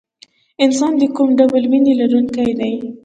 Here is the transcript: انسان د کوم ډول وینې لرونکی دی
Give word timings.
انسان 0.63 0.91
د 0.97 1.03
کوم 1.15 1.29
ډول 1.39 1.63
وینې 1.71 1.93
لرونکی 2.01 2.51
دی 2.59 2.73